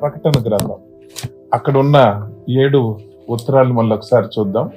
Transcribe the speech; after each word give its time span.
ప్రకటన 0.00 0.32
గ్రంథం. 0.46 0.76
అక్కడ 1.54 1.78
ఉన్న 1.78 2.28
ఏడు 2.50 2.98
ఉత్తరాలు 3.28 3.72
మళ్ళీ 3.72 3.96
ఒకసారి 3.96 4.26
చూద్దాం. 4.38 4.70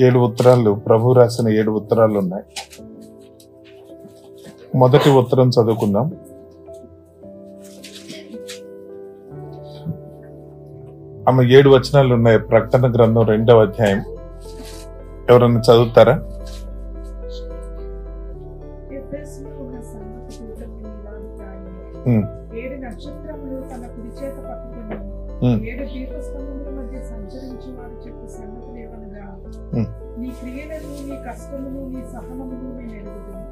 ఏడు 0.00 0.18
ఉత్తరాలు 0.18 0.74
ప్రభు 0.74 1.12
రాసిన 1.12 1.48
ఏడు 1.48 1.70
ఉత్తరాలు 1.70 2.18
ఉన్నాయి. 2.18 2.44
మొదటి 4.74 5.10
ఉత్తరం 5.10 5.48
చదువుకుందాం. 5.48 6.16
ఆమె 11.28 11.44
ఏడు 11.44 11.70
వచనాలు 11.70 12.14
ఉన్నాయి. 12.14 12.38
ప్రకటన 12.38 12.92
గ్రంథం 12.92 13.22
రెండవ 13.22 13.62
అధ్యాయం. 13.62 14.02
ఎవరన్నా 15.30 15.60
చదువుతారా? 15.60 16.22
ఎఫెసులో 18.92 19.50
నీ 30.18 30.28
క్రియలను 30.28 30.90
నీ 31.08 31.16
కష్టములు 31.28 31.80
నీ 31.88 32.04
సహనములు 32.04 32.68
నేను 32.78 32.92
ఎరుగుదును. 32.92 33.46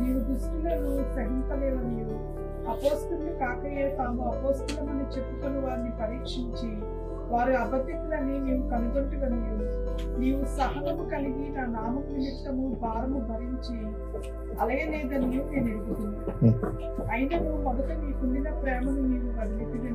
నీవు 0.00 0.18
దుష్టులను 0.18 1.14
సహింపలేవనియు. 1.14 2.16
అపోస్తులు 2.70 3.32
కాకయే 3.38 3.96
తాము 3.98 4.22
అపోస్తులమని 4.22 5.04
చెప్పుకొని 5.16 5.60
వారిని 5.60 5.90
పరీక్షించి 6.00 6.70
వారు 7.30 7.52
అబద్ధికులని 7.52 8.38
నీవు 8.38 8.68
కనుగొంటువనియు. 8.68 9.56
నీవు 10.18 10.44
సహనము 10.44 11.04
కలిగి 11.10 11.48
నా 11.50 11.64
నామం 11.66 12.04
నిమిత్తము 12.10 12.76
భారము 12.82 13.18
భరించి 13.20 13.76
అలయలేదని 14.60 15.26
నేను 15.26 15.68
ఎరుగుతుంది. 15.68 16.18
అయినను 17.12 17.62
మొదట 17.62 17.90
నీకుండిన 17.92 18.50
ప్రేమను 18.50 19.02
నీవు 19.02 19.30
వదిలితివి 19.40 19.92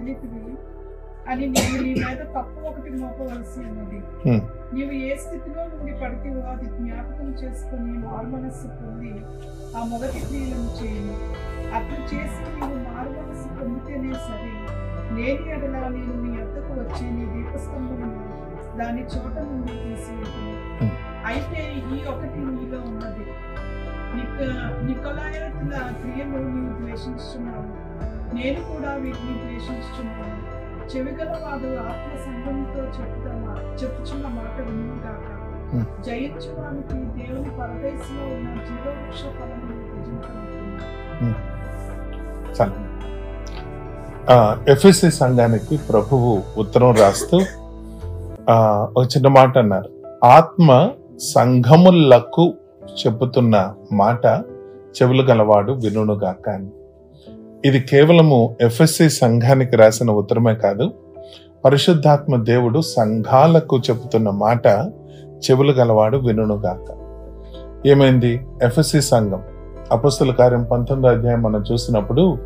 వదిలితివి 0.00 0.52
అని 1.30 1.44
నేను 1.46 1.78
నీ 1.84 1.90
మీద 2.00 2.20
తప్పు 2.34 2.60
ఒకటి 2.68 2.90
మోపవలసి 3.00 3.58
ఉన్నది. 3.62 3.98
నీవు 4.74 4.92
ఏ 5.06 5.10
స్థితిలో 5.16 5.62
నుండి 5.72 5.92
పడితేవో 6.00 6.42
అది 6.52 6.66
జ్ఞాపకం 6.76 7.28
చేసుకుని 7.40 7.92
మారుమనస్సు 8.04 8.68
పొంది 8.78 9.10
ఆ 9.76 9.82
మొదటి 9.90 10.20
క్రియలను 10.24 10.70
చేయను. 10.78 11.16
అట్లు 11.76 12.00
చేసి 12.10 12.40
నీవు 12.54 12.78
మారుమనస్సు 12.86 13.48
పొందితేనే 13.58 14.12
సరే. 14.28 14.52
లేని 15.16 15.46
ఎడల 15.54 15.76
నేను 15.88 16.16
నీ 16.22 16.32
వద్దకు 16.38 16.72
వచ్చి 16.80 17.04
నీ 17.10 17.26
దీపస్తంభమును 17.34 18.10
దాని 18.78 19.04
చోట 19.14 19.36
నుండి 19.48 19.76
తీసివేతును 19.84 20.48
Hmm. 20.80 20.90
అయితే 21.28 21.62
ఈ 21.90 21.96
ఒకటి 22.10 22.38
నీలో 22.48 22.78
ఉన్నది. 22.90 23.24
నిక 24.14 24.36
నికొలాయతుల 24.86 25.72
క్రియలు 25.98 26.38
నీవు 26.46 26.72
ద్వేషించున్నావు 26.78 27.66
నేను 28.34 28.60
కూడా 28.60 28.94
వీటిని 28.94 29.38
ద్వేషించుచున్నాను. 29.38 30.60
చెవిగల 30.88 31.28
వాడు 31.28 31.78
ఆత్మ 31.78 32.16
సంఘంతో 32.24 32.82
చెప్తున్న 32.82 33.76
చెప్పుచున్న 33.82 34.26
మాట 34.26 34.60
వినుగాక. 34.60 35.26
జయించువానికి 36.02 36.94
దేవుని 36.94 37.50
పరదేశంలో 37.50 38.34
ఉన్న 38.34 38.64
జీవవృక్ష 38.64 39.22
ఆ, 44.30 44.56
ఎఫ్ఎస్సి 44.68 45.10
సంఘానికి 45.10 45.76
ప్రభువు 45.76 46.42
ఉత్తరం 46.56 46.94
రాస్తూ 46.94 47.40
ఆ, 48.50 48.88
ఒక 48.96 49.04
చిన్న 49.16 49.28
మాట 49.28 49.58
అన్నారు. 49.58 49.90
ఆత్మ 50.24 50.90
సంఘములకు 51.18 52.54
చెబుతున్న 53.06 53.74
మాట 53.92 54.26
చెవులు 55.02 55.22
గలవాడు 55.22 55.72
వినుగాక 55.72 56.48
అని. 56.48 56.70
ఇది 57.64 57.80
కేవలము 57.80 58.56
ఎఫ్ఎస్సి 58.60 59.10
సంఘానికి 59.10 59.76
రాసిన 59.76 60.10
ఉత్తరమే 60.10 60.54
కాదు 60.54 60.92
పరిశుద్ధాత్మ 61.64 62.36
దేవుడు 62.36 62.80
సంఘాలకు 62.80 63.78
చెబుతున్న 63.78 64.30
మాట 64.30 64.66
చెవులు 65.22 65.72
గలవాడు 65.72 66.16
వినుగాక 66.16 66.94
ఏమైంది? 67.86 68.40
ఎఫ్ఎస్సి 68.62 69.02
సంఘం. 69.02 69.42
అపస్తుల 69.92 70.32
కార్యం 70.32 70.64
పంతొమ్మిదో 70.64 71.14
అధ్యాయం 71.14 71.42
మనం 71.42 71.64
చూసినప్పుడు 71.72 72.38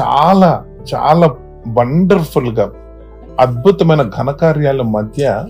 చాలా 0.00 0.64
చాలా 0.94 1.36
వండర్ఫుల్గా 1.68 2.72
అద్భుతమైన 3.40 4.02
ఘనకార్యాల 4.02 4.82
మధ్య 4.82 5.44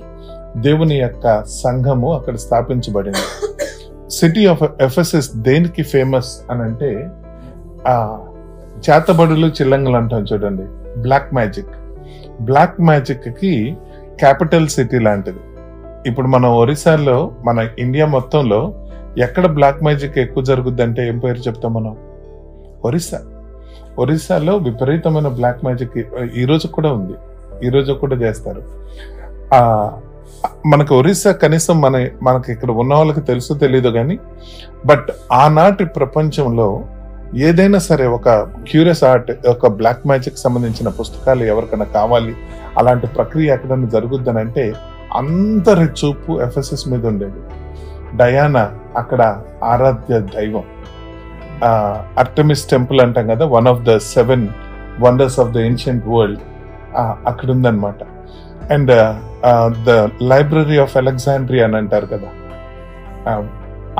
దేవుని 0.56 1.00
యొక్క 1.00 1.44
సంఘము 1.44 2.12
అక్కడ 2.12 2.36
స్థాపించబడింది. 2.36 3.52
సిటీ 4.10 4.46
ఆఫ్ 4.46 4.62
ఎఫ్ఎస్ఎస్ 4.80 5.36
దేనికి 5.36 5.82
ఫేమస్ 5.82 6.38
అని 6.50 6.62
అంటే 6.62 7.08
ఆ 7.88 8.25
చేతబడులు 8.90 9.46
చిల్లంగలు 9.46 9.96
అంటాం 9.96 10.24
చూడండి. 10.32 10.62
బ్లాక్ 11.00 11.34
మ్యాజిక్ 11.34 11.66
బ్లాక్ 12.40 12.80
మ్యాజిక్కి 12.80 13.76
క్యాపిటల్ 14.18 14.68
సిటీ 14.68 14.98
లాంటిది. 14.98 15.38
ఇప్పుడు 16.06 16.26
మన 16.26 16.46
ఒరిస్సాలో 16.46 17.30
మన 17.44 17.68
ఇండియా 17.78 18.06
మొత్తంలో 18.06 18.74
ఎక్కడ 19.18 19.46
బ్లాక్ 19.46 19.82
మ్యాజిక్ 19.82 20.18
ఎక్కువ 20.18 20.42
జరుగుద్ది 20.42 20.82
అంటే 20.82 21.08
ఏం 21.08 21.18
పేరు 21.18 21.38
చెప్తాం 21.38 21.74
మనం? 21.74 21.96
ఒరిస్సా. 22.84 23.20
ఒరిస్సాలో 23.98 24.56
విపరీతమైన 24.56 25.28
బ్లాక్ 25.28 25.64
మ్యాజిక్ 25.64 25.98
ఈరోజు 26.36 26.66
కూడా 26.66 26.92
ఉంది. 26.92 27.14
ఈరోజు 27.66 27.92
కూడా 27.92 28.16
చేస్తారు. 28.16 28.62
మనకు 30.66 30.98
ఒరిస్సా 30.98 31.32
కనీసం 31.32 31.80
మన 31.80 32.08
మనకి 32.22 32.52
ఇక్కడ 32.52 32.70
ఉన్న 32.70 32.94
వాళ్ళకి 32.94 33.20
తెలుసు 33.20 33.54
తెలీదు 33.54 33.88
కానీ 33.88 34.18
బట్ 34.86 35.06
ఆనాటి 35.32 35.84
ప్రపంచంలో 35.84 36.84
ఏదైనా 37.34 37.78
సరే 37.78 38.06
ఒక 38.06 38.28
క్యూరియస్ 38.40 39.04
ఆర్ట్ 39.04 39.48
ఒక 39.48 39.66
బ్లాక్ 39.66 40.06
మ్యాజిక్ 40.06 40.38
సంబంధించిన 40.38 40.88
పుస్తకాలు 40.88 41.44
ఎవరికైనా 41.44 41.84
కావాలి 41.84 42.36
అలాంటి 42.78 43.06
ప్రక్రియ 43.06 43.54
ఎక్కడైనా 43.54 43.88
జరుగుద్దని 43.88 44.38
అంటే 44.38 44.74
అందరి 45.14 45.84
చూపు 45.98 46.42
ఎఫ్ఎస్ఎస్ 46.42 46.88
మీద 46.88 47.06
ఉండేది. 47.06 47.40
డయానా 48.16 48.72
అక్కడ 48.96 49.42
ఆరాధ్య 49.64 50.18
దైవం. 50.18 50.64
అర్టమిస్ 52.18 52.70
టెంపుల్ 52.70 53.00
అంటాం 53.00 53.26
కదా 53.26 53.46
one 53.46 53.68
of 53.68 53.82
the 53.82 53.96
seven 53.96 54.48
wonders 55.00 55.40
of 55.40 55.52
the 55.52 55.58
ancient 55.58 56.04
world 56.08 56.40
అక్కడ 57.26 57.50
ఉందన్నమాట 57.50 58.02
and 58.72 58.92
the 59.86 60.10
library 60.22 60.78
of 60.78 60.96
Alexandria 60.96 61.60
అని 61.60 61.76
అంటారు 61.76 62.06
కదా. 62.06 62.28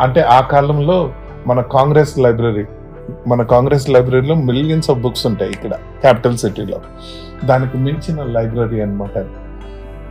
అంటే 0.00 0.20
ఆ 0.20 0.40
కాలంలో 0.40 1.12
మన 1.46 1.60
కాంగ్రెస్ 1.60 2.18
లైబ్రరీ 2.18 2.66
మన 3.26 3.42
కాంగ్రెస్ 3.42 3.88
లైబ్రరీలో 3.88 4.34
మిలియన్స్ 4.34 4.90
ఆఫ్ 4.90 5.00
బుక్స్ 5.00 5.26
ఉంటాయి 5.26 5.50
ఇక్కడ 5.52 5.74
క్యాపిటల్ 6.00 6.38
సిటీలో 6.38 6.80
దానికి 7.44 7.78
మించిన 7.78 8.22
లైబ్రరీ 8.22 8.80
అనమాట 8.80 9.18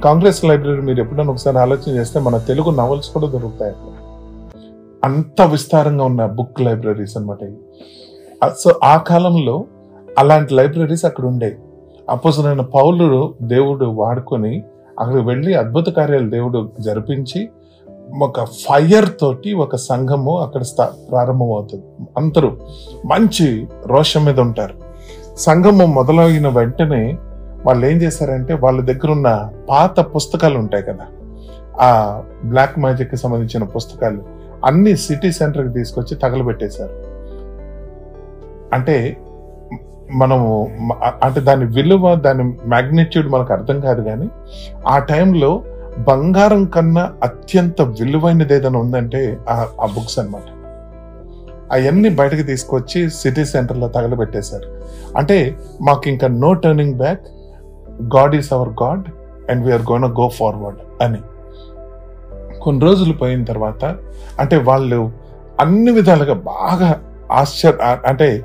కాంగ్రెస్ 0.04 0.46
లైబ్రరీ 0.46 0.82
మీరు 0.82 1.00
ఎప్పుడైనా 1.00 1.32
ఒకసారి 1.32 1.58
ఆలోచన 1.58 1.96
చేస్తే 1.96 2.20
మన 2.20 2.38
తెలుగు 2.38 2.72
నవల్స్ 2.72 3.10
కూడా 3.10 3.28
దొరుకుతాయి 3.28 3.72
అక్కడ. 3.72 3.92
అంత 5.04 5.42
విస్తారంగా 5.42 6.04
ఉన్న 6.04 6.26
బుక్ 6.26 6.62
లైబ్రరీస్ 6.62 7.18
అనమాట 7.18 7.40
సో 8.58 8.80
ఆ 8.84 8.98
కాలంలో 8.98 9.66
అలాంటి 10.20 10.54
లైబ్రరీస్ 10.54 11.06
అక్కడ 11.06 11.26
ఉండేవి 11.26 11.58
అపోజనైన 12.10 12.62
పౌలుడు 12.62 13.34
దేవుడు 13.42 13.86
వాడుకొని 13.86 14.64
అక్కడికి 15.00 15.28
వెళ్ళి 15.28 15.56
అద్భుత 15.56 15.90
కార్యాలు 15.90 16.30
దేవుడు 16.30 16.72
జరిపించి 16.80 17.50
ఒక 18.14 18.44
ఫైర్ 18.44 19.10
తోటి 19.22 19.54
ఒక 19.54 19.76
సంఘము 19.76 20.38
అక్కడ 20.38 20.62
స్థా- 20.62 21.10
ప్రారంభమవుతుంది. 21.10 21.84
అందరూ 22.18 22.58
మంచి 23.06 23.68
రోషం 23.86 24.26
మీద 24.26 24.40
ఉంటారు. 24.40 24.74
సంఘము 25.38 25.86
మొదలైన 25.86 26.48
వెంటనే 26.48 27.18
వాళ్ళు 27.66 27.86
ఏం 27.86 27.98
చేశారంటే 27.98 28.54
వాళ్ళ 28.54 28.82
దగ్గర 28.82 29.12
ఉన్న 29.12 29.50
పాత 29.70 30.00
పుస్తకాలు 30.00 30.58
ఉంటాయి 30.58 30.84
కదా. 30.84 31.06
ఆ 31.82 32.22
బ్లాక్ 32.46 32.80
మ్యాజిక్కి 32.80 33.18
సంబంధించిన 33.18 33.64
పుస్తకాలు 33.64 34.24
అన్ని 34.66 34.98
సిటీ 34.98 35.32
సెంటర్కి 35.32 35.74
తీసుకొచ్చి 35.74 36.16
తగలబెట్టేశారు. 36.16 37.16
అంటే 38.74 39.18
మనము 40.14 40.72
అంటే 41.24 41.40
దాని 41.40 41.66
విలువ 41.66 42.16
దాని 42.16 42.44
మ్యాగ్నిట్యూడ్ 42.44 43.30
మనకు 43.30 43.54
అర్థం 43.54 43.80
కాదు 43.80 44.02
కానీ 44.02 44.30
ఆ 44.88 45.00
టైంలో 45.00 45.62
బంగారం 45.98 46.66
కన్నా 46.66 47.14
అత్యంత 47.24 47.82
విలువైనది 47.82 48.54
ఏదైనా 48.54 48.80
ఉందంటే 48.80 49.38
ఆ- 49.50 49.68
ఆ 49.82 49.86
బుక్స్ 49.86 50.20
అన్నమాట. 50.20 50.44
అవన్నీ 51.74 52.10
బయటకు 52.10 52.42
తీసుకొచ్చి 52.42 53.10
సిటీ 53.10 53.46
సెంటర్లో 53.46 53.88
తగలబెట్టేశారు. 53.88 54.82
అంటే 55.18 55.58
మాకు 55.82 56.10
ఇంకా 56.10 56.28
no 56.28 56.54
turning 56.54 56.94
back 56.94 57.22
God 58.16 58.36
is 58.36 58.54
our 58.54 58.70
God 58.84 59.04
and 59.52 59.66
we're 59.66 59.82
gonna 59.82 60.06
go 60.06 60.30
forward 60.30 61.04
అని. 61.04 61.18
కొన్ని 62.62 62.86
రోజులు 62.86 63.14
పోయిన 63.14 63.44
తర్వాత 63.44 63.96
అంటే 64.40 64.58
వాళ్ళు 64.58 65.12
అన్ని 65.60 65.92
విధాలుగా 65.92 66.34
బాగా 66.34 67.02
ఆశ్చర్య 67.32 67.98
అంటే 68.06 68.44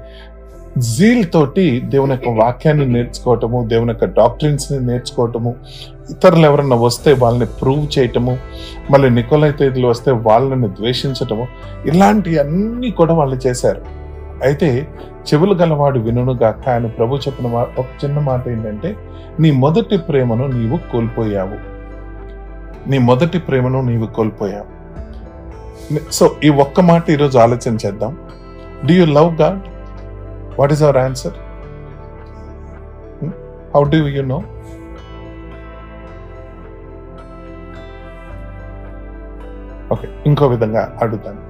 జీల్ 0.78 1.24
తోటి 1.34 1.80
దేవుని 1.80 2.12
యొక్క 2.12 2.28
వాక్యాన్ని 2.28 2.86
నేర్చుకోవటము 2.86 3.68
దేవుని 3.68 3.90
యొక్క 3.90 4.04
డాక్టరీన్స్ 4.04 4.72
నేర్చుకోవటము 4.72 5.54
ఇతరులు 6.10 6.46
ఎవరన్నా 6.46 6.76
వస్తే 6.76 7.12
వాళ్ళని 7.12 7.46
ప్రూవ్ 7.46 7.98
చేయటము 7.98 8.38
మళ్ళీ 8.90 9.10
నికోలై 9.10 9.52
తేదీలు 9.52 9.88
వస్తే 9.88 10.10
వాళ్ళని 10.10 10.68
ద్వేషించటము 10.68 11.48
ఇలాంటి 11.86 12.38
అన్నీ 12.38 12.90
కూడా 12.90 13.14
వాళ్ళు 13.14 13.36
చేశారు. 13.36 13.82
అయితే 14.42 14.88
చెవులు 15.34 15.54
గలవాడు 15.54 15.98
వినుగాక 15.98 16.68
ఆయన 16.68 16.86
ప్రభు 16.86 17.16
చెప్పిన 17.16 17.46
మా- 17.46 17.78
ఒక 17.78 17.86
చిన్న 18.04 18.18
మాట 18.18 18.48
ఏంటంటే 18.48 18.96
నీ 19.40 19.50
మొదటి 19.50 19.98
ప్రేమను 19.98 20.46
నీవు 20.46 20.76
కోల్పోయావు. 20.76 21.70
నీ 22.90 22.98
మొదటి 22.98 23.38
ప్రేమను 23.38 23.80
నీవు 23.80 24.06
కోల్పోయావు. 24.06 24.80
సో 26.12 26.36
ఈ 26.44 26.48
ఒక్క 26.48 26.80
మాట 26.80 27.10
ఈరోజు 27.10 27.38
ఆలోచన 27.38 27.76
చేద్దాం. 27.86 28.16
Do 28.86 28.94
you 28.94 29.06
love 29.06 29.40
God 29.40 29.69
what 30.58 30.72
is 30.72 30.82
our 30.82 30.96
answer 30.96 31.36
how 33.74 33.82
do 33.84 33.96
you 34.08 34.22
know 34.22 34.40
okay 39.92 40.08
ఇంకో 40.26 40.46
విధంగా 40.46 40.98
అడుగుతాను. 41.02 41.40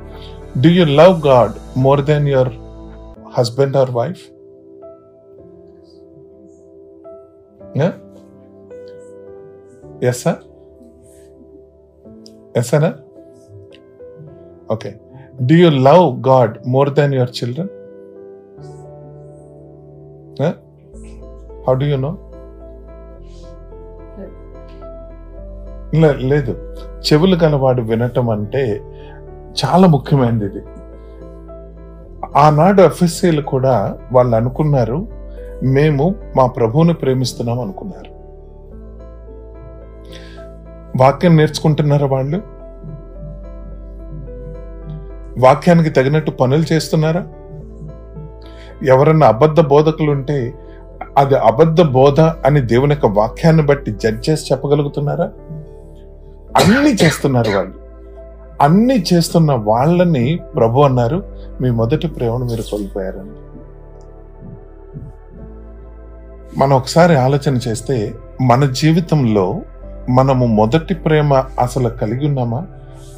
Do 0.61 0.69
you 0.69 0.85
love 0.85 1.27
God 1.27 1.53
more 1.77 2.01
than 2.01 2.29
your 2.29 2.53
husband 3.37 3.77
or 3.77 3.91
wife 3.91 4.23
yes 10.03 10.23
sir 10.23 10.41
yes 12.57 12.69
sir 12.69 12.85
okay 14.71 14.91
do 15.41 15.55
you 15.55 15.71
love 15.71 16.27
God 16.29 16.67
more 16.67 16.91
than 16.91 17.15
your 17.15 17.31
children 17.31 17.71
how 21.67 21.75
do 21.75 21.87
you 21.87 21.97
know 21.97 22.13
లేదు. 26.33 26.53
చెవులు 27.07 27.37
గలవాడు 27.45 27.83
వినటం 27.83 28.31
అంటే 28.31 28.63
చాలా 29.61 29.87
ముఖ్యమైనది 29.87 30.45
ఇది. 30.45 30.63
ఆనాడు 32.37 32.83
ఎఫ్ఎస్సీలు 32.83 33.43
కూడా 33.43 33.75
వాళ్ళు 34.13 34.37
అనుకున్నారు 34.37 34.99
మేము 35.65 36.15
మా 36.37 36.47
ప్రభువుని 36.47 36.95
ప్రేమిస్తున్నాం 36.95 37.61
అనుకున్నారు. 37.61 38.11
వాక్యం 41.03 41.37
నేర్చుకుంటున్నారా 41.37 42.07
వాళ్ళు? 42.07 42.39
వాక్యానికి 45.41 45.91
తగినట్టు 45.91 46.31
పనులు 46.31 46.73
చేస్తున్నారా? 46.73 47.23
ఎవరన్నా 48.85 49.27
అబద్ధ 49.27 49.61
బోధకులు 49.61 50.11
ఉంటే 50.11 50.55
అది 51.19 51.35
అబద్ధ 51.35 51.83
బోధ 51.83 52.21
అని 52.21 52.61
దేవుని 52.61 52.93
యొక్క 52.93 53.07
వాక్యాన్ని 53.07 53.63
బట్టి 53.63 53.91
జడ్జ్ 53.91 54.31
చేసి 54.31 54.53
చెప్పగలుగుతున్నారా? 54.53 55.25
అన్ని 56.57 56.95
చేస్తున్నారు 56.95 57.51
వాళ్ళు. 57.51 57.75
అన్ని 58.61 59.05
చేస్తున్న 59.13 59.53
వాళ్ళని 59.53 60.41
ప్రభు 60.57 60.81
అన్నారు. 60.81 61.25
మీ 61.61 61.71
మొదటి 61.71 62.09
ప్రేమను 62.09 62.45
మీరు 62.45 62.63
కోల్పోయారని 62.63 63.31
మనం 66.59 66.77
ఒకసారి 66.77 67.17
ఆలోచన 67.17 67.55
చేస్తే 67.55 68.15
మన 68.41 68.65
జీవితంలో 68.65 69.61
మనము 70.11 70.47
మొదటి 70.47 70.95
ప్రేమ 70.95 71.45
అసలు 71.61 71.89
కలిగి 71.89 72.27
ఉన్నామా? 72.27 72.67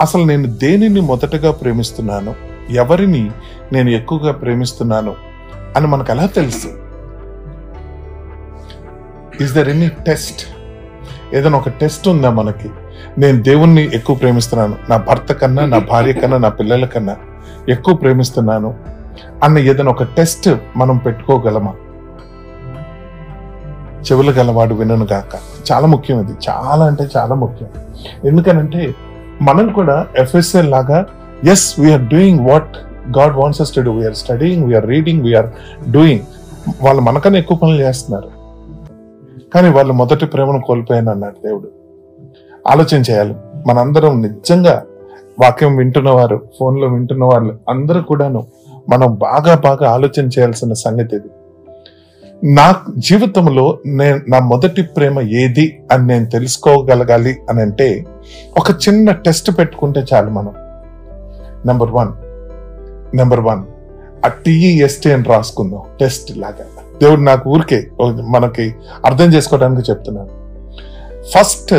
అసలు 0.00 0.24
నేను 0.24 0.46
దేనిని 0.46 1.00
మొదటగా 1.00 1.50
ప్రేమిస్తున్నాను? 1.50 2.34
ఎవరిని 2.70 3.30
నేను 3.72 3.90
ఎక్కువగా 3.90 4.32
ప్రేమిస్తున్నాను? 4.32 5.31
అని 5.76 5.86
మనకు 5.86 6.12
ఎలా 6.12 6.26
తెలుసు. 6.26 6.66
ఇస్ 9.40 9.54
దర్ 9.54 9.68
ఎనీ 9.68 9.88
టెస్ట్ 9.88 10.46
ఏదైనా 11.34 11.58
ఒక 11.58 11.68
టెస్ట్ 11.68 12.08
ఉందా 12.08 12.30
మనకి? 12.30 12.70
నేను 13.18 13.42
దేవుణ్ణి 13.42 13.90
ఎక్కువ 13.94 14.16
ప్రేమిస్తున్నాను. 14.16 14.76
నా 14.90 14.96
భర్త 14.96 15.32
కన్నా 15.32 15.66
నా 15.66 15.78
భార్య 15.78 16.12
కన్నా 16.12 16.38
నా 16.38 16.48
పిల్లల 16.48 16.84
కన్నా 16.84 17.16
ఎక్కువ 17.68 17.94
ప్రేమిస్తున్నాను 17.94 18.74
అన్న 19.42 19.58
ఏదైనా 19.58 19.90
ఒక 19.90 20.02
టెస్ట్ 20.02 20.48
మనం 20.76 20.96
పెట్టుకోగలమా? 20.96 21.72
చెవులు 24.02 24.30
గలవాడు 24.30 24.74
వినను 24.74 25.06
గాక. 25.12 25.34
చాలా 25.72 25.86
ముఖ్యం 25.86 26.20
ఇది. 26.20 26.32
చాలా 26.48 26.84
అంటే 26.84 27.08
చాలా 27.16 27.34
ముఖ్యం. 27.34 27.68
ఎందుకనంటే 28.24 28.94
మనం 29.42 29.72
కూడా 29.72 30.06
ఎఫ్ఎస్ఎల్ 30.16 30.70
లాగా 30.70 31.06
yes 31.44 31.80
we're 31.80 32.02
doing 32.02 32.48
what 32.48 32.76
God 33.10 33.36
wants 33.36 33.60
us 33.60 33.74
to 33.74 33.80
do 33.80 33.92
we're 33.92 34.14
studying 34.14 34.64
we're 34.64 34.86
reading 34.86 35.22
we're 35.22 35.46
doing 35.90 36.20
వాళ్ళు 36.82 37.02
మనకన్నా 37.02 37.38
ఎక్కువ 37.38 37.56
పనులు 37.56 37.80
చేస్తున్నారు. 37.80 38.30
కానీ 39.54 39.68
వాళ్ళు 39.68 39.92
మొదటి 39.92 40.26
ప్రేమను 40.26 40.60
కోల్పోయాను 40.60 41.10
అన్నాడు 41.10 41.46
దేవుడు. 41.46 41.68
ఆలోచన 42.68 43.02
చేయాలి. 43.10 43.34
మనందరం 43.66 44.22
నిజంగా 44.22 44.82
వాక్యం 45.42 45.76
వింటున్నవారు 45.76 46.42
ఫోన్లో 46.60 46.88
వింటున్న 46.88 47.24
వాళ్ళు 47.24 47.58
అందరూ 47.68 48.02
కూడాను 48.02 48.46
మనం 48.88 49.14
బాగా 49.14 49.54
బాగా 49.54 49.90
ఆలోచన 49.90 50.26
చేయాల్సిన 50.26 50.72
సంగతి 50.72 51.16
ఇది. 51.16 51.28
నా 52.44 52.76
జీవితంలో 52.98 53.78
నేను 53.86 54.20
నా 54.28 54.38
మొదటి 54.38 54.82
ప్రేమ 54.82 55.20
ఏది 55.20 55.82
అని 55.92 56.06
నేను 56.06 56.26
తెలుసుకోగలగాలి 56.26 57.36
అని 57.50 57.60
అంటే 57.60 58.04
ఒక 58.58 58.70
చిన్న 58.70 59.12
టెస్ట్ 59.12 59.58
పెట్టుకుంటే 59.58 60.04
చాలు 60.14 60.30
మనం. 60.30 60.52
నెంబర్ 61.66 61.90
వన్ 61.90 62.08
నెంబర్ 63.14 63.40
వన్ 63.40 63.62
ఆ 64.24 64.28
టీఈఎస్టీ 64.28 65.12
అని 65.12 65.24
రాసుకుందాం. 65.24 65.82
టెస్ట్ 66.00 66.38
లాగా. 66.38 66.66
దేవుడు 67.02 67.20
నాకు 67.20 67.50
ఊరికే 67.50 67.90
మనకి 68.04 68.74
అర్థం 69.04 69.24
చేసుకోవడానికి 69.24 69.90
చెప్తున్నాను 69.90 70.42
first 71.30 71.74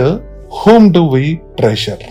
home 0.53 0.93
do 0.93 0.99
we 0.99 1.41
treasure 1.57 2.03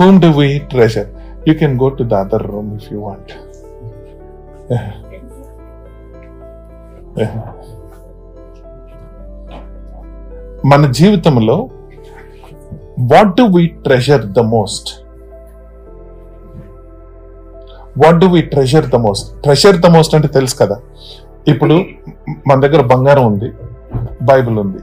home 0.00 0.20
do 0.20 0.26
we 0.26 0.58
treasure 0.58 1.08
you 1.48 1.54
can 1.54 1.80
go 1.80 1.88
to 1.88 2.02
the 2.02 2.34
room 2.34 2.74
if 2.74 2.92
you 2.92 3.00
want 3.00 3.32
మన 10.66 10.90
జీవితంలో 10.90 11.68
what 12.98 13.36
do 13.36 13.42
we 13.42 13.66
treasure 13.66 14.26
the 14.26 14.38
most 14.38 14.90
what 17.98 18.18
do 18.18 18.26
we 18.26 18.40
treasure 18.40 18.86
the 18.86 18.94
most 18.94 19.42
treasure 19.42 19.76
the 19.76 19.86
most 19.86 20.14
అంటే 20.14 20.28
తెలుసు 20.28 20.56
కదా. 20.62 20.76
ఇప్పుడు 21.48 21.74
మన 22.46 22.60
దగ్గర 22.60 22.80
బంగారం 22.80 23.26
ఉంది 23.26 23.52
బైబిల్ 24.22 24.58
ఉంది. 24.58 24.80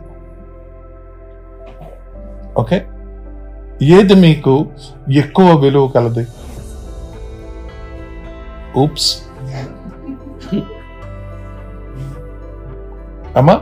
ఓకే 2.57 2.77
ఏది 3.81 4.13
మీకు 4.13 4.65
ఎక్కువ 5.09 5.55
విలువ 5.57 5.87
కలది? 5.87 6.25
ఊప్స్ 8.77 9.09
అమ్మా? 13.37 13.61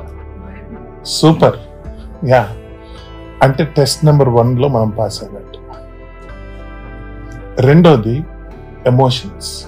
సూపర్ 1.05 1.57
యా 2.25 2.41
అంటే 3.43 3.63
టెస్ట్ 3.63 4.05
నెంబర్ 4.05 4.29
వన్లో 4.29 4.67
మనం 4.67 4.89
పాస్ 4.89 5.23
అయినట్టు 5.23 5.59
రెండోది 7.61 8.23
ఎమోషన్స్ 8.87 9.65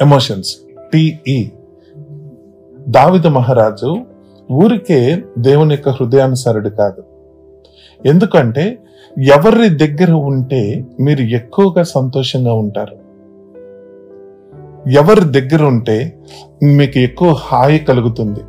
ఎమోషన్స్ 0.00 0.56
టిఈ 0.92 1.50
దావిద 2.88 3.26
మహారాజు 3.26 3.98
ఊరికే 4.52 5.22
దేవుని 5.38 5.74
యొక్క 5.74 5.88
హృదయానుసారుడు 5.88 6.68
కాదు. 6.68 7.02
ఎందుకంటే 8.06 8.78
ఎవరి 9.18 9.68
దగ్గర 9.68 10.12
ఉంటే 10.12 10.84
మీరు 11.00 11.20
ఎక్కువగా 11.20 11.82
సంతోషంగా 11.82 12.54
ఉంటారు. 12.54 12.96
ఎవరి 14.90 15.20
దగ్గర 15.20 15.64
ఉంటే 15.64 16.18
మీకు 16.62 16.98
ఎక్కువ 16.98 17.32
హాయి 17.32 17.78
కలుగుతుంది. 17.78 18.40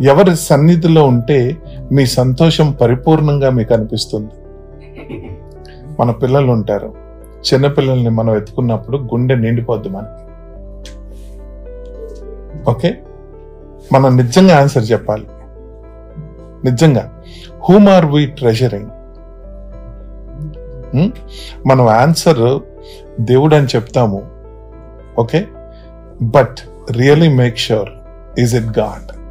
ఎవరి 0.00 0.36
సన్నిధిలో 0.36 1.04
ఉంటే 1.04 1.56
మీ 1.92 2.06
సంతోషం 2.06 2.72
పరిపూర్ణంగా 2.72 3.50
మీకు 3.50 3.74
అనిపిస్తుంది. 3.74 4.30
మన 6.00 6.10
పిల్లలు 6.10 6.52
ఉంటారు. 6.52 6.94
చిన్నపిల్లల్ని 7.54 8.10
మనం 8.10 8.36
ఎత్తుకున్నప్పుడు 8.36 8.98
గుండె 8.98 9.34
నిండిపోద్ది 9.34 9.88
మనకి. 9.88 10.22
ఓకే? 12.70 12.98
మనం 13.92 14.16
నిజంగా 14.16 14.60
ఆన్సర్ 14.60 14.92
చెప్పాలి. 14.92 15.26
నిజంగా. 16.70 17.22
హూమ్ 17.68 17.88
ఆర్ 17.88 18.06
వి 18.06 18.26
ట్రెజరింగ్ 18.26 18.90
మనం 21.66 21.86
ఆన్సర్ 21.86 22.60
దేవుడు 23.20 23.54
అని 23.54 23.66
చెప్తాము. 23.66 24.22
Okay? 25.18 25.46
But 26.22 26.56
really 26.92 27.28
make 27.28 27.58
sure 27.58 27.90
is 28.40 28.54
it 28.54 28.78
God 28.78 29.21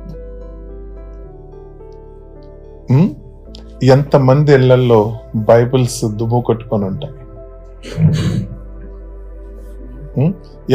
ఎంతమంది 3.83 4.53
ఇళ్ళలో 4.53 4.99
బైబిల్స్ 5.35 6.01
దుమ్ము 6.05 6.39
కొట్టుకొని 6.47 6.85
ఉంటాయి? 6.85 7.15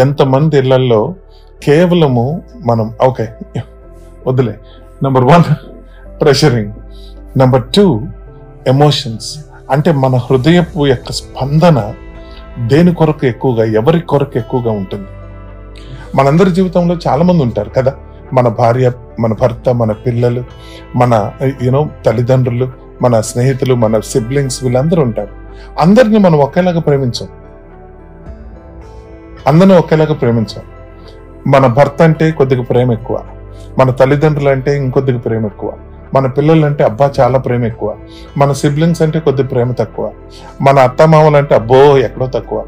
ఎంతమంది 0.00 0.58
ఇళ్ళలో 0.58 1.00
కేవలము 1.62 2.42
మనం 2.66 2.86
ఓకే 3.04 3.26
వదిలే. 4.26 4.54
Number 5.02 5.24
one 5.24 5.44
pressuring 6.20 6.72
number 7.38 7.64
two 7.76 7.86
emotions 8.66 9.30
అంటే 9.70 9.92
మన 9.92 10.16
హృదయపు 10.16 10.86
యొక్క 10.86 11.12
స్పందన 11.12 11.78
దేని 12.66 12.94
కొరకు 12.94 13.24
ఎక్కువగా 13.26 13.64
ఎవరి 13.80 14.00
కొరకు 14.00 14.38
ఎక్కువగా 14.38 14.72
ఉంటుంది? 14.80 15.08
మనందరి 16.14 16.50
జీవితంలో 16.50 16.94
చాలామంది 17.08 17.42
ఉంటారు 17.42 17.70
కదా. 17.70 17.92
మన 18.32 18.48
భార్య 18.48 18.92
మన 19.20 19.32
భర్త 19.32 19.74
మన 19.74 19.92
పిల్లలు 19.92 20.44
మన 20.96 21.32
యూనో 21.62 21.88
తల్లిదండ్రులు 22.06 22.72
మన 23.02 23.20
స్నేహితులు 23.20 23.74
మన 23.74 24.00
సిబ్లింగ్స్ 24.00 24.64
వీళ్ళందరూ 24.64 25.02
ఉంటారు. 25.02 25.28
అందరిని 25.80 26.18
మనం 26.18 26.38
ఒకేలాగా 26.38 26.80
ప్రేమించాం. 26.80 27.28
అందరిని 29.46 29.74
ఒకేలాగా 29.74 30.14
ప్రేమించాం. 30.14 30.64
మన 31.46 31.66
భర్త 31.66 32.02
అంటే 32.02 32.30
కొద్దిగా 32.30 32.62
ప్రేమ 32.62 32.92
ఎక్కువ. 32.92 33.20
మన 33.78 33.90
తల్లిదండ్రులు 33.90 34.48
అంటే 34.48 34.76
ఇంకొద్దిగా 34.76 35.18
ప్రేమ 35.18 35.46
ఎక్కువ. 35.46 35.72
మన 36.14 36.26
పిల్లలంటే 36.26 36.84
అబ్బా 36.84 37.10
చాలా 37.20 37.38
ప్రేమ 37.38 37.64
ఎక్కువ. 37.64 37.96
మన 38.36 38.52
సిబ్లింగ్స్ 38.52 39.02
అంటే 39.02 39.20
కొద్ది 39.20 39.42
ప్రేమ 39.42 39.72
తక్కువ. 39.72 40.10
మన 40.62 40.78
అత్తమామలు 40.78 41.36
అంటే 41.36 41.54
అబ్బో 41.54 41.98
ఎక్కడో 41.98 42.26
తక్కువ. 42.26 42.64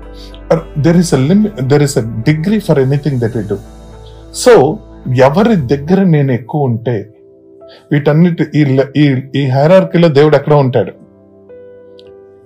There 0.79 0.97
is 0.97 1.15
a 1.15 1.17
limit 1.17 1.61
there 1.61 1.83
is 1.83 1.99
a 1.99 2.01
degree 2.01 2.61
for 2.61 2.79
anything 2.79 3.21
that 3.21 3.37
it 3.37 3.53
so 4.35 4.79
ఎవరి 5.07 5.57
దగ్గర 5.57 6.03
నేను 6.03 6.33
ఎక్కువ 6.33 6.63
ఉంటే 6.63 7.15
వీటన్నిటి 7.93 8.47
ఈ 8.55 8.81
ఈ 8.97 9.23
ఈ 9.37 9.47
హైరార్కీలో 9.47 10.09
దేవుడు 10.09 10.37
ఎక్కడ 10.37 10.55
ఉంటాడు? 10.55 10.93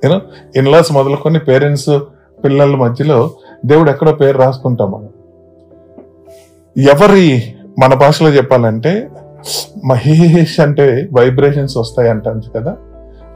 యూనో 0.04 0.22
ఇన్లాస్ 0.56 0.92
మొదలుకొని 0.92 1.38
పేరెంట్స్ 1.38 1.98
పిల్లల 2.44 2.76
మధ్యలో 2.76 3.30
దేవుడు 3.66 3.90
ఎక్కడో 3.90 4.12
పేరు 4.12 4.38
రాసుకుంటాం 4.38 4.90
మనం. 4.90 5.08
ఎవరి 6.78 7.54
మన 7.82 7.94
భాషలో 7.94 8.28
చెప్పాలంటే 8.28 9.08
మహేష్ 9.84 10.60
అంటే 10.60 11.08
వైబ్రేషన్స్ 11.12 11.76
వస్తాయి 11.76 12.10
అంటాను 12.10 12.42
కదా? 12.56 12.76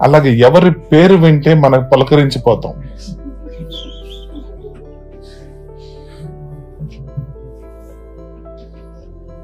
అలాగే 0.03 0.31
ఎవరి 0.31 0.71
పేరు 0.71 1.17
వింటే 1.17 1.55
మనకు 1.55 1.91
పలకరించిపోతాం. 1.91 2.73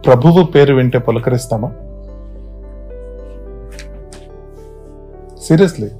ప్రభువు 0.07 0.43
పేరు 0.45 0.75
వింటే 0.75 0.99
పులకరిస్తామా? 0.99 1.69
Seriously 5.43 5.91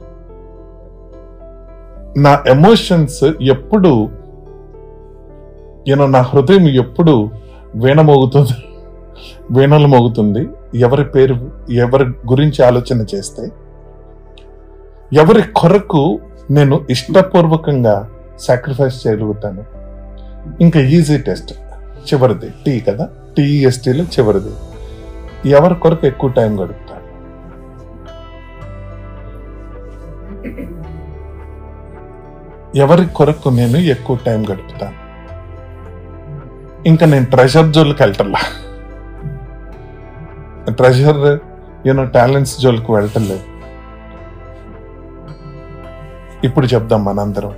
నా 2.17 2.43
ఎమోషన్స్ 2.47 3.23
ఎప్పుడు 3.41 4.09
నేను 5.87 6.05
నా 6.05 6.21
హృదయం 6.21 6.67
ఎప్పుడు 6.67 7.31
వీణ 7.75 8.01
మోగుతుంది 8.01 8.55
వీణలు 9.51 9.87
మోగుతుంది 9.87 10.47
ఎవరి 10.75 11.05
పేరు 11.05 11.35
ఎవరి 11.71 12.05
గురించి 12.05 12.65
ఆలోచన 12.65 13.05
చేస్తే 13.15 13.51
ఎవరి 15.13 15.41
కొరకు 15.41 16.19
నేను 16.51 16.85
ఇష్టపూర్వకంగా 16.89 18.09
సాక్రిఫైస్ 18.39 19.07
చేయగలుగుతాను. 19.07 19.63
ఇంకా 20.61 20.79
ఈజీ 20.79 21.17
టెస్ట్ 21.17 21.53
చివరిది 22.07 22.49
టీ 22.65 22.79
కదా? 22.79 23.09
టీఎస్టీలో 23.37 24.03
చివరిది. 24.03 24.51
ఎవరి 25.45 25.75
కొరకు 25.75 26.07
ఎక్కువ 26.07 26.29
టైం 26.29 26.61
గడుపుతాను 26.61 26.95
ఎవరి 32.75 33.05
కొరకు 33.05 33.49
నేను 33.49 33.77
ఎక్కువ 33.77 34.17
టైం 34.25 34.45
గడుపుతాను? 34.51 34.97
ఇంకా 36.85 37.05
నేను 37.05 37.25
ట్రెజర్ 37.25 37.71
జోలికి 37.71 38.03
వెళ్ళటల్లా 38.03 38.41
ట్రెజర్ 40.71 41.39
యూనో 41.87 42.05
టాలెంట్స్ 42.05 42.61
జోలికి 42.61 42.91
వెళ్ళటలేదు 42.91 43.45
ఇప్పుడు 46.43 46.65
చెప్దాం 46.65 47.05
మనందరం. 47.05 47.53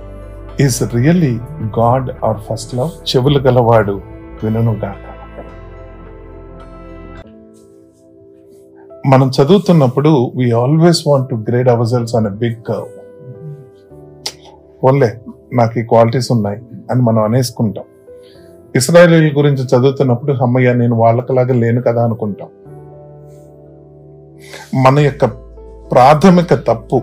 Is 0.60 0.94
really 0.94 1.40
God 1.78 2.10
our 2.24 2.38
first 2.50 2.74
love 2.74 3.16
చెవులు 3.16 3.38
గలవాడు 3.38 4.02
వినను 4.44 4.72
గాక 4.72 5.09
మనం 9.06 9.28
చదువుతున్నప్పుడు 9.28 10.32
we 10.36 10.52
always 10.52 11.04
want 11.06 11.28
to 11.28 11.34
grade 11.34 11.68
ourselves 11.68 12.16
on 12.16 12.28
big 12.28 12.56
curve 12.68 12.88
only 14.84 15.20
నాకు 15.52 15.80
ఈ 15.80 15.82
క్వాలిటీస్ 15.82 16.32
ఉన్నాయి 16.32 16.60
అని 16.90 17.02
మనం 17.02 17.22
అనేసుకుంటాం. 17.22 17.84
ఇస్రాయలీల 18.76 19.38
గురించి 19.38 19.64
చదువుతున్నప్పుడు 19.64 20.32
అమ్మయ్య 20.32 20.72
నేను 20.72 20.96
వాళ్ళకలాగా 20.96 21.54
లేను 21.54 21.82
కదా 21.82 22.04
అనుకుంటాం. 22.04 22.48
మన 24.84 24.98
యొక్క 24.98 25.24
ప్రాథమిక 25.90 26.54
తప్పు 26.54 27.02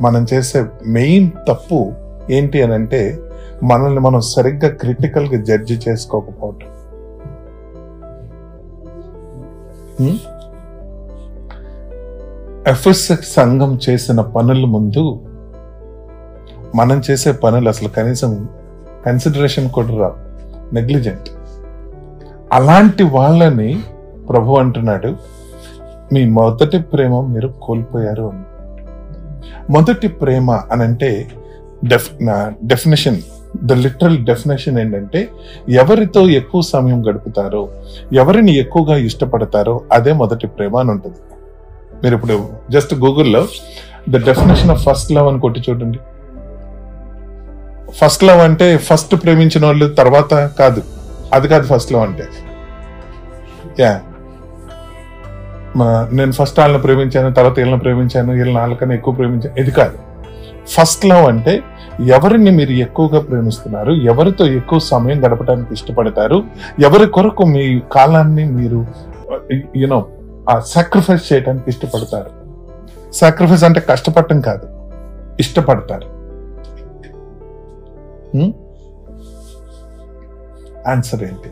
మనం 0.00 0.26
చేసే 0.34 0.64
మెయిన్ 0.86 1.30
తప్పు 1.48 1.92
ఏంటి 2.30 2.62
అని 2.62 2.74
అంటే 2.74 3.18
మనల్ని 3.62 4.00
మనం 4.00 4.20
సరిగ్గా 4.20 4.68
క్రిటికల్గా 4.68 5.42
జడ్జి 5.42 5.80
చేసుకోకపోవటం. 5.88 6.66
ఎఫ్ఎస్ 12.66 13.12
సంఘం 13.22 13.78
చేసిన 13.88 14.20
పనుల 14.20 14.64
ముందు 14.64 15.20
మనం 16.74 17.02
చేసే 17.10 17.32
పనులు 17.32 17.68
అసలు 17.68 17.88
కనీసం 17.88 18.48
కన్సిడరేషన్ 19.06 19.70
కూడా 19.70 19.98
రావు 19.98 20.14
నెగ్లిజెంట్ 20.74 21.28
అలాంటి 22.52 23.02
వాళ్ళని 23.02 23.82
ప్రభు 24.28 24.52
అంటున్నాడు 24.52 25.16
మీ 26.12 26.30
మొదటి 26.30 26.78
ప్రేమ 26.78 27.20
మీరు 27.20 27.54
కోల్పోయారు 27.62 28.22
అని. 28.22 28.44
మొదటి 29.72 30.08
ప్రేమ 30.08 30.50
అని 30.50 30.82
అంటే 30.82 31.28
def 31.84 32.10
definition 32.64 33.18
the 33.64 33.72
literal 33.72 34.24
definition 34.24 34.78
ఏంటంటే 34.78 35.28
ఎవరితో 35.68 36.28
ఎక్కువ 36.28 36.60
సమయం 36.60 37.08
గడుపుతారో 37.08 37.68
ఎవరిని 38.12 38.52
ఎక్కువగా 38.54 38.96
ఇష్టపడతారో 38.96 39.80
అదే 39.92 40.12
మొదటి 40.12 40.46
ప్రేమ 40.46 40.76
అని 40.76 40.90
ఉంటుంది. 40.90 41.16
మీరు 42.02 42.14
ఇప్పుడు 42.18 42.36
జస్ట్ 42.70 42.94
గూగుల్లో 43.04 43.42
the 44.08 44.16
definition 44.28 44.70
of 44.74 44.82
first 44.88 45.12
love 45.12 45.28
అని 45.28 45.40
కొట్టి 45.44 45.60
చూడండి. 45.68 45.98
ఫస్ట్ 48.00 48.24
లవ్ 48.24 48.40
అంటే 48.48 48.66
ఫస్ట్ 48.88 49.14
ప్రేమించిన 49.22 49.62
వాళ్ళు 49.66 49.86
తర్వాత 50.00 50.34
కాదు. 50.60 50.82
అది 51.34 51.48
కాదు 51.48 51.66
ఫస్ట్ 51.72 51.92
లవ్ 51.92 52.04
అంటే. 52.08 52.26
యా 53.82 53.92
నేను 56.18 56.32
ఫస్ట్ 56.32 56.58
వాళ్ళని 56.60 56.80
ప్రేమించాను 56.82 57.30
తర్వాత 57.34 57.56
వీళ్ళని 57.60 57.80
ప్రేమించాను 57.80 58.32
వీళ్ళని 58.32 58.58
వాళ్ళకన్నా 58.58 58.94
ఎక్కువ 58.94 59.14
ప్రేమించాను 59.14 59.56
ఇది 59.62 59.70
కాదు. 59.70 59.96
ఫస్ట్ 60.74 61.04
లవ్ 61.10 61.24
అంటే 61.32 61.54
ఎవరిని 62.14 62.50
మీరు 62.50 62.72
ఎక్కువగా 62.84 63.20
ప్రేమిస్తున్నారు 63.28 63.92
ఎవరితో 64.12 64.44
ఎక్కువ 64.60 64.78
సమయం 64.92 65.18
గడపడానికి 65.24 65.72
ఇష్టపడతారు 65.78 66.38
ఎవరి 66.86 67.06
కొరకు 67.16 67.44
మీ 67.54 67.64
కాలాన్ని 67.92 68.44
మీరు 68.58 68.80
యూనో 69.82 69.98
సాక్రిఫైస్ 70.58 71.32
చేయడానికి 71.32 71.70
ఇష్టపడతారు. 71.70 72.30
సాక్రిఫైస్ 73.12 73.64
అంటే 73.64 73.80
కష్టపడటం 73.80 74.40
కాదు 74.40 74.92
ఇష్టపడతారు. 75.40 76.16
ఆన్సర్ 80.88 81.22
ఏంటి? 81.22 81.50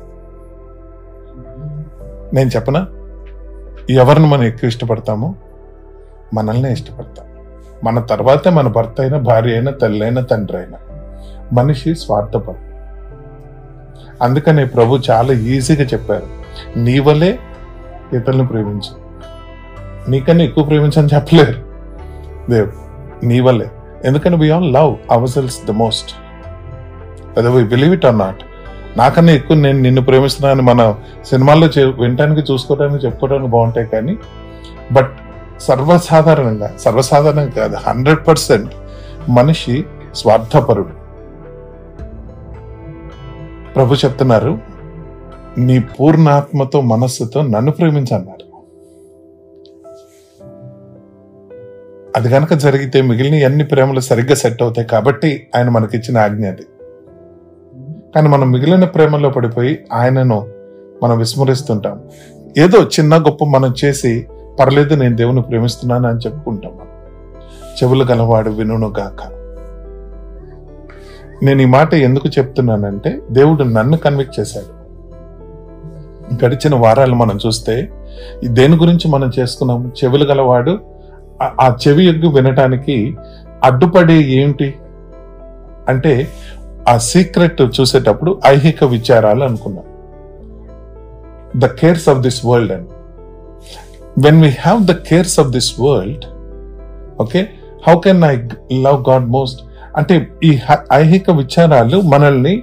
నేను 2.37 2.51
చెప్పనా? 2.57 2.87
ఎవరిని 3.91 4.27
మనం 4.27 4.43
ఎక్కువ 4.43 4.69
ఇష్టపడతామో 4.69 5.35
మనల్నే 6.35 6.73
ఇష్టపడతాం. 6.73 7.27
మన 7.85 8.01
తర్వాతే 8.01 8.51
మన 8.51 8.69
భర్త 8.69 9.01
అయినా 9.01 9.19
భార్య 9.19 9.53
అయినా 9.53 9.73
తల్లి 9.73 10.03
అయినా 10.03 10.23
తండ్రి 10.23 10.57
అయినా 10.57 10.79
మనిషి 11.53 11.95
స్వార్థపడు 11.95 12.75
అందుకనే 14.23 14.65
ప్రభు 14.65 14.99
చాలా 15.11 15.33
ఈజీగా 15.33 15.85
చెప్పారు. 15.85 16.27
నీ 16.79 16.99
వలే 16.99 17.39
ఇతరులను 18.17 18.47
ప్రేమించు. 18.47 19.05
నీకన్నా 20.11 20.45
ఎక్కువ 20.45 20.65
ప్రేమించని 20.65 21.09
చెప్పలేరు. 21.15 21.55
దేవ్ 22.51 22.73
నీ 23.27 23.41
వల్లే. 23.41 23.71
ఎందుకంటే 24.05 24.39
we 24.39 24.51
all 24.51 24.73
love 24.73 24.97
ourselves 25.29 25.67
the 25.67 25.71
most? 25.71 26.11
అదే 27.39 27.49
we 27.49 27.65
believe 27.65 27.95
it 27.95 28.07
or 28.07 28.19
not. 28.19 28.37
నాకన్నా 28.97 29.33
ఎక్కువ 29.33 29.57
నేను 29.57 29.79
నిన్ను 29.79 30.03
ప్రేమిస్తున్నానని 30.03 30.63
మన 30.63 30.95
సినిమాల్లో 31.25 31.67
చే- 31.67 32.01
వినటానికి 32.01 32.53
చూసుకోవడానికి 32.53 33.07
చెప్పుకోవడానికి 33.07 33.51
బాగుంటాయి 33.51 33.87
కానీ 33.87 34.19
బట్ 34.93 35.11
సర్వసాధారణంగా 35.61 36.71
సర్వసాధారణంగా 36.79 37.51
కాదు 37.51 37.77
హండ్రెడ్ 37.77 38.29
పర్సెంట్ 38.29 38.75
మనిషి 39.31 39.85
స్వార్థపరుడు. 40.15 41.05
ప్రభు 43.75 43.95
చెప్తున్నారు 43.95 44.74
నీ 45.59 45.79
పూర్ణాత్మతో 45.79 46.81
మనస్సుతో 46.81 47.43
నన్ను 47.43 47.73
ప్రేమించన్నారు. 47.73 48.45
అది 52.17 52.29
కనుక 52.29 52.55
జరిగితే 52.55 53.03
మిగిలిన 53.03 53.45
అన్ని 53.45 53.65
ప్రేమలు 53.65 54.01
సరిగ్గా 54.01 54.35
సెట్ 54.35 54.63
అవుతాయి 54.63 54.89
కాబట్టి 54.89 55.47
ఆయన 55.57 55.69
మనకిచ్చిన 55.69 56.19
ఆజ్ఞ 56.19 56.47
అది. 56.47 56.63
కానీ 58.15 58.29
మనం 58.29 58.51
మిగిలిన 58.51 58.85
ప్రేమలో 58.85 59.31
పడిపోయి 59.31 59.85
ఆయనను 59.93 60.49
మనం 61.03 61.19
విస్మరిస్తుంటాం. 61.19 62.01
ఏదో 62.59 62.83
చిన్న 62.83 63.19
గొప్ప 63.19 63.45
మనం 63.45 63.75
చేసి 63.85 64.27
పర్లేదు 64.61 64.95
నేను 64.95 65.17
దేవుని 65.17 65.43
ప్రేమిస్తున్నాను 65.43 66.09
అని 66.09 66.19
చెప్పుకుంటాం. 66.19 66.73
మనం. 66.75 66.89
చెవులు 67.83 68.05
గలవాడు 68.05 68.51
వినును 68.51 68.93
గాక. 68.99 69.31
నేను 71.45 71.63
ఈ 71.63 71.65
మాట 71.65 71.95
ఎందుకు 71.95 72.29
చెప్తున్నానంటే 72.29 73.21
దేవుడు 73.31 73.63
నన్ను 73.63 73.97
కన్విక్ట్ 73.97 74.41
చేశాడు. 74.41 74.84
గడిచిన 76.45 76.75
వారాలు 76.75 77.15
మనం 77.15 77.39
చూస్తే 77.47 77.89
దేని 78.45 78.77
గురించి 78.77 79.09
మనం 79.09 79.31
చేసుకున్నాం 79.39 79.93
చెవులు 80.05 80.25
గలవాడు 80.25 80.81
ఆ- 81.43 81.77
చెవి 81.89 82.07
ఎగ్గు 82.07 82.29
వినటానికి 82.29 83.17
అడ్డుపడే 83.65 84.15
ఏంటి? 84.15 84.75
అంటే 85.89 86.29
ఆ 86.89 86.99
సీక్రెట్ 86.99 87.63
చూసేటప్పుడు 87.81 88.41
ఐహిక 88.47 88.85
విచారాలు 88.85 89.45
అనుకున్నాం. 89.45 89.85
The 91.57 91.67
cares 91.67 92.09
of 92.09 92.19
this 92.19 92.47
world 92.47 92.73
and 92.73 92.89
when 94.19 94.43
we 94.43 94.49
have 94.49 94.85
the 94.85 94.93
cares 94.93 95.41
of 95.41 95.49
this 95.49 95.81
world 95.81 96.25
okay 97.21 97.49
how 97.89 97.99
can 97.99 98.25
I 98.25 98.37
love 98.73 99.11
God 99.11 99.27
most 99.27 99.63
అంటే 99.97 100.29
ఈ 100.45 100.55
హ- 100.55 100.85
ఐహిక 100.93 101.31
విచారాలు 101.31 102.01
మనల్ని 102.01 102.63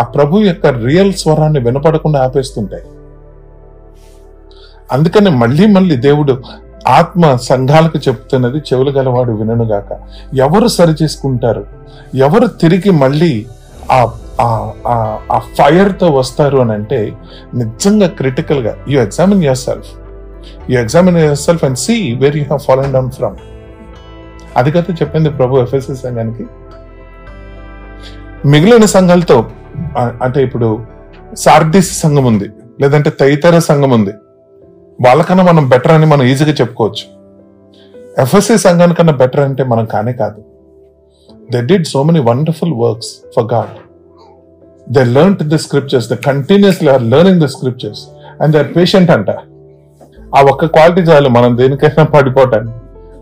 ఆ 0.00 0.04
ప్రభు 0.04 0.38
యొక్క 0.38 0.66
రియల్ 0.66 1.12
స్వరాన్ని 1.12 1.60
వినపడకుండా 1.60 2.22
ఆపేస్తుంటాయి. 2.22 2.82
అందుకని 4.94 5.30
మళ్ళీ 5.42 5.66
మళ్ళీ 5.76 5.96
దేవుడు 6.08 6.34
ఆత్మ 6.98 7.24
సంఘాలకు 7.48 7.98
చెప్తున్నది 8.06 8.58
చెవులు 8.68 8.90
గలవాడు 8.90 9.32
విననుగాక. 9.40 9.90
ఎవరు 10.46 10.68
సరి 10.76 10.94
చేసుకుంటారు? 11.02 11.64
ఎవరు 12.26 12.46
తిరిగి 12.62 12.92
మళ్ళీ 13.02 13.32
ఆ 13.92 13.98
ఆ 15.32 15.38
ఫైర్తో 15.58 16.06
వస్తారు 16.18 16.58
అని 16.58 16.72
అంటే 16.72 16.98
నిజంగా 17.54 18.08
క్రిటికల్గా 18.18 18.72
examine 19.04 19.42
yourself 19.66 19.90
you 20.70 20.76
examine 20.80 21.18
yourself 21.46 21.64
and 21.64 21.78
see 21.78 21.96
where 22.22 22.36
you 22.36 22.42
have 22.42 22.62
fallen 22.68 22.92
down 22.92 23.10
from 23.18 23.36
అది 24.56 24.70
కదా 24.70 24.94
చెప్పింది 25.00 25.30
ప్రభు 25.30 25.60
ఎఫ్ఎస్ఎస్ 25.64 26.02
సంఘానికి. 26.02 26.44
మిగిలిన 28.46 28.84
సంఘాలతో 28.96 29.38
అంటే 30.22 30.42
ఇప్పుడు 30.42 30.68
సార్డిస్ 31.36 31.92
సంఘం 32.00 32.24
ఉంది 32.24 32.48
లేదంటే 32.80 33.10
తైతర 33.20 33.58
సంఘం 33.58 33.90
ఉంది. 33.90 34.12
వాళ్ళకన్నా 35.04 35.44
మనం 35.44 35.68
బెటర్ 35.68 35.92
అని 35.92 36.06
మనం 36.06 36.22
ఈజీగా 36.22 36.52
చెప్పుకోవచ్చు. 36.52 37.22
ఎఫ్ఎస్సి 38.18 38.58
సంఘానికన్నా 38.58 39.12
బెటర్ 39.12 39.40
అంటే 39.40 39.64
మనం 39.64 39.84
కానే 39.84 40.12
కాదు. 40.12 40.42
They 41.52 41.62
did 41.62 41.86
so 41.86 42.02
many 42.02 42.20
wonderful 42.20 42.72
works 42.72 43.10
for 43.36 43.44
God 43.52 43.72
they 44.92 45.04
learn 45.04 45.36
the 45.36 45.54
scriptures 45.54 46.10
the 46.10 46.14
continuously 46.14 46.88
are 46.88 47.02
learning 47.02 47.40
the 47.40 47.44
scriptures 47.44 48.06
and 48.42 48.56
they 48.56 48.62
patient 48.62 49.10
అంట. 49.10 49.30
ఆ 50.36 50.42
ఒక్క 50.42 50.66
క్వాలిటీ 50.66 51.00
చాలు 51.00 51.28
మనం 51.28 51.56
దేనికైనా 51.56 52.04
పడిపోవటానికి 52.04 52.72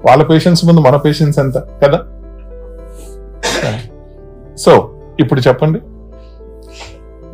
వాళ్ళ 0.09 0.23
పేషెన్స్ 0.23 0.65
ముందు 0.65 0.81
మన 0.81 0.97
పేషెన్స్ 0.97 1.39
ఎంత 1.39 1.55
కదా? 1.55 2.01
సో 4.57 4.95
ఇప్పుడు 5.21 5.41
చెప్పండి. 5.41 5.79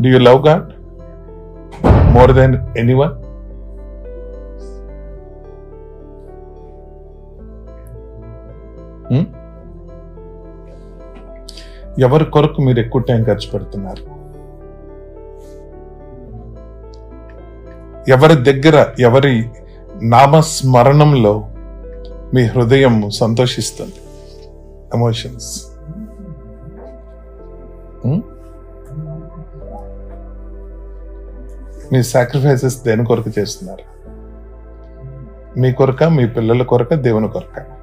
Do 0.02 0.08
you 0.08 0.18
love 0.18 0.46
God 0.46 0.64
more 2.14 2.32
than 2.32 2.78
anyone 2.92 3.25
ఎవరి 12.04 12.24
కొరకు 12.24 12.62
మీరు 12.62 12.78
ఎక్కువ 12.80 13.02
టైం 13.02 13.20
ఖర్చు 13.24 13.48
పెడుతున్నారు? 13.52 14.02
ఎవరి 18.14 18.36
దగ్గర 18.48 18.76
ఎవరి 18.98 19.34
నామస్మరణంలో 20.02 21.34
మీ 22.34 22.42
హృదయం 22.42 23.10
సంతోషిస్తుంది? 23.10 24.00
ఎమోషన్స్ 24.94 25.50
మీ 31.92 32.02
సాక్రిఫైసెస్ 32.02 32.76
దేని 32.84 33.04
కొరకు 33.04 33.30
చేస్తున్నారు? 33.38 33.84
మీ 35.60 35.72
కొరక 35.72 36.04
మీ 36.04 36.24
పిల్లల 36.28 36.62
కొరక 36.62 36.94
దేవుని 36.94 37.28
కొరక? 37.28 37.75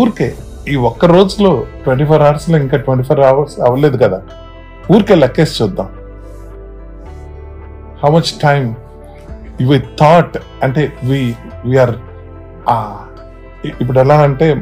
ఊరికే 0.00 0.36
ఈ 0.68 0.74
ఒక్క 0.88 1.04
రోజులో 1.04 1.50
ట్వంటీ 1.84 2.04
ఫోర్ 2.04 2.22
అవర్స్లో 2.22 2.56
ఇంకా 2.58 2.76
ట్వంటీ 2.76 3.04
ఫోర్ 3.04 3.20
అవర్స్ 3.20 3.60
అవ్వలేదు 3.60 3.96
కదా. 3.96 4.18
ఊరికే 4.94 5.14
లెక్కేసి 5.14 5.54
చూద్దాం. 5.62 5.88
How 8.02 8.10
much 8.16 8.30
time 8.42 8.62
we 9.68 9.78
thought 10.00 10.36
అంటే 10.62 10.92
వి 11.04 11.18
వీఆర్ 11.64 11.94
ఇప్పుడు 13.80 13.98
ఎలా 13.98 14.16
అంటే 14.20 14.54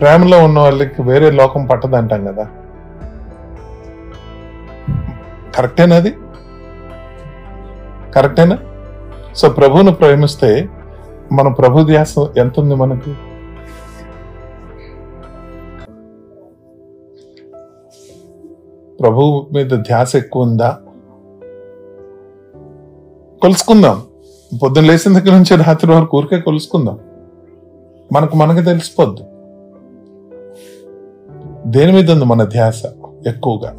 ప్రేమలో 0.00 0.44
ఉన్న 0.44 0.58
వాళ్ళకి 0.58 1.02
వేరే 1.02 1.30
లోకం 1.30 1.66
పట్టదు 1.66 1.96
అంటాం 1.96 2.24
కదా. 2.24 2.44
కరెక్టేనా 5.56 5.96
అది? 5.96 6.12
కరెక్టేనా 8.14 8.58
సో 9.36 9.48
ప్రభువును 9.48 9.92
ప్రేమిస్తే 9.92 10.50
మన 11.32 11.48
ప్రభు 11.48 11.84
ధ్యాస 11.84 12.14
ఎంత 12.38 12.60
ఉంది 12.60 12.74
మనకి? 12.74 13.12
ప్రభు 19.00 19.46
మీద 19.52 19.70
ధ్యాస 19.70 20.16
ఎక్కువ 20.16 20.42
ఉందా? 20.42 20.78
కొలుసుకుందాం. 23.42 24.02
పొద్దున్న 24.62 24.88
లేచిన 24.88 25.18
దగ్గర 25.18 25.36
నుంచి 25.36 25.56
రాత్రి 25.56 25.92
వరకు 25.92 26.16
ఊరికే 26.16 26.40
కొలుసుకుందాం. 26.40 26.98
మనకు 28.12 28.36
మనకి 28.36 28.64
తెలిసిపోద్దు. 28.64 29.24
దేని 31.66 31.92
మీద 31.92 32.10
ఉంది 32.10 32.24
మన 32.24 32.44
ధ్యాస 32.44 32.82
ఎక్కువగా? 33.26 33.76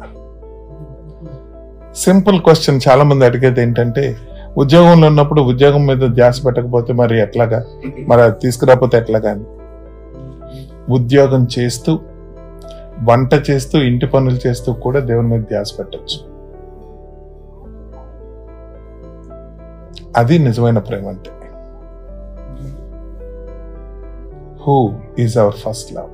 సింపుల్ 1.94 2.40
క్వశ్చన్ 2.40 2.80
చాలా 2.88 3.04
మంది 3.04 3.24
అడిగేది 3.24 3.62
ఏంటంటే 3.62 4.16
ఉద్యోగంలో 4.58 5.08
ఉన్నప్పుడు 5.08 5.40
ఉద్యోగం 5.40 5.86
మీద 5.86 6.08
ధ్యాస 6.08 6.46
పెట్టకపోతే 6.46 6.92
మరి 6.92 7.20
ఎట్లాగా? 7.20 7.64
మరి 8.06 8.22
అది 8.22 8.34
తీసుకురాకపోతే 8.42 8.98
ఎట్లాగా 8.98 9.30
అని? 9.30 9.44
ఉద్యోగం 10.92 11.48
చేస్తూ 11.58 11.98
వంట 13.02 13.50
చేస్తూ 13.50 13.78
ఇంటి 13.78 14.06
పనులు 14.06 14.48
చేస్తూ 14.48 14.72
కూడా 14.72 15.00
దేవుని 15.00 15.28
మీద 15.28 15.40
ధ్యాస 15.40 15.72
పెట్టచ్చు. 15.78 16.38
అది 20.16 20.38
నిజమైన 20.38 20.78
ప్రేమ 20.78 21.08
అంటే 21.08 21.30
who 24.62 24.92
is 25.18 25.38
our 25.38 25.54
first 25.54 25.94
love 25.94 26.10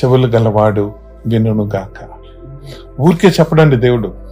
చెవులు 0.00 0.26
గలవాడు 0.26 0.92
వినుగాక 1.26 2.04
గాక 2.04 2.08
ఊరికే 3.00 3.28
చెప్పడండి 3.28 3.76
దేవుడు. 3.76 4.29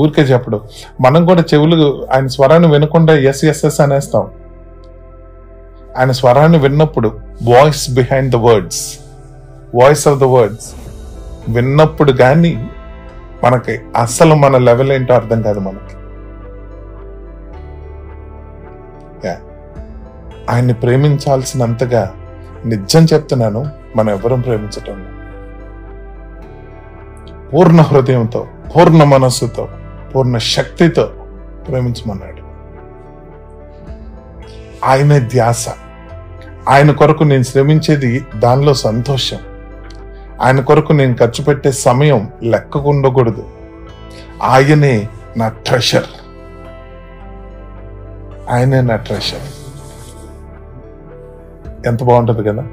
ఊరికే 0.00 0.22
చెప్పడు. 0.22 0.60
మనం 1.00 1.26
కూడా 1.26 1.44
చెవులు 1.54 2.06
ఆయన 2.14 2.26
స్వరాన్ని 2.26 2.68
వినకుండా 2.68 3.14
ఎస్ 3.14 3.44
ఎస్ 3.44 3.64
ఎస్ 3.64 3.80
అనేస్తాం. 3.80 4.26
ఆయన 5.98 6.10
స్వరాన్ని 6.10 6.58
విన్నప్పుడు 6.58 7.08
voice 7.42 7.90
behind 7.90 8.32
the 8.32 8.36
words 8.36 8.98
voice 9.74 10.08
of 10.08 10.20
the 10.20 10.24
words 10.24 10.72
విన్నప్పుడు 11.48 12.12
కానీ 12.12 12.68
మనకి 13.44 13.80
అసలు 13.96 14.34
మన 14.34 14.58
లెవెల్ 14.58 14.92
ఏంటో 14.92 15.14
అర్థం 15.14 15.42
కాదు 15.42 15.58
మనకి. 15.58 15.96
ఆయన్ని 20.50 20.74
ప్రేమించాల్సినంతగా 20.74 22.14
నిజం 22.66 23.04
చెప్తున్నాను 23.04 23.70
మనం 23.96 24.10
ఎవరం 24.10 24.40
ప్రేమించటం 24.40 25.06
పూర్ణ 27.52 27.80
హృదయంతో 27.80 28.46
పూర్ణ 28.76 29.04
మనస్సుతో 29.04 29.68
పూర్ణ 30.16 30.38
శక్తితో 30.38 31.12
ప్రేమించమన్నాడు. 31.68 32.46
ఆయన 34.84 35.18
ధ్యాస. 35.18 35.66
ఆయన 36.68 36.90
కొరకు 36.90 37.24
నేను 37.24 37.42
శ్రమించేది 37.42 38.26
దానిలో 38.38 38.74
సంతోషం. 38.74 39.38
ఆయన 40.42 40.60
కొరకు 40.60 40.92
నేను 40.92 41.14
ఖర్చు 41.14 41.44
పెట్టే 41.44 41.72
సమయం 41.72 42.32
లెక్కకు 42.42 42.90
ఉండకూడదు 42.90 43.44
ఆయనే 44.42 45.08
నా 45.36 45.48
ట్రెషర్ 45.48 46.04
ఆయనే 48.50 48.80
నా 48.80 48.96
ట్రెషర్ 48.96 49.40
ఎంత 51.86 52.04
బాగుంటుంది 52.04 52.48
కదా? 52.48 52.66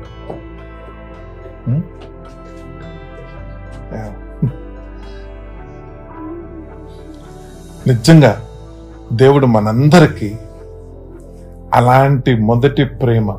నిజంగా 7.87 8.31
దేవుడు 9.13 9.45
మనందరికీ 9.45 10.29
అలాంటి 11.73 12.35
మొదటి 12.41 12.83
ప్రేమ 12.83 13.29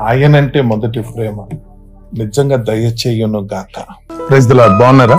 ఆయనంటే 0.00 0.60
మొదటి 0.60 1.00
ప్రేమ 1.00 1.36
నిజంగా 2.14 2.56
దయచేయును 2.56 3.40
గాక 3.52 3.76
ప్రైజ్ 4.28 4.48
బాగున్నారా? 4.54 5.18